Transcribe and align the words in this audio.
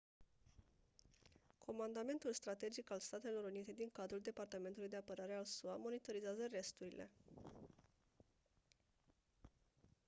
comandamentul 1.59 2.33
strategic 2.33 2.91
al 2.91 2.99
statelor 2.99 3.43
unite 3.43 3.71
din 3.73 3.89
cadrul 3.91 4.19
departamentului 4.19 4.89
de 4.89 4.95
apărare 4.95 5.33
al 5.33 5.45
sua 5.45 5.75
monitorizează 5.75 6.47
resturile 6.51 7.11